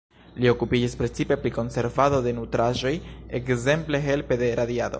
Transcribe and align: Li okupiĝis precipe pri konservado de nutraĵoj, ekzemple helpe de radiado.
Li 0.43 0.47
okupiĝis 0.51 0.95
precipe 1.01 1.35
pri 1.43 1.51
konservado 1.57 2.21
de 2.29 2.33
nutraĵoj, 2.39 2.93
ekzemple 3.41 4.01
helpe 4.07 4.39
de 4.45 4.49
radiado. 4.63 4.89